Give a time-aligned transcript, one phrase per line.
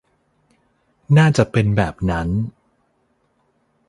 [1.17, 2.27] น่าจะเป็นแบบนั้น